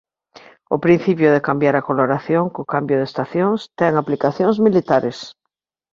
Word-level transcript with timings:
O 0.75 0.77
principio 0.85 1.29
de 1.35 1.45
cambiar 1.47 1.75
a 1.77 1.85
coloración 1.89 2.43
co 2.53 2.69
cambio 2.73 2.95
de 2.99 3.05
estacións 3.11 3.59
ten 3.79 3.93
aplicacións 3.95 4.57
militares. 4.65 5.17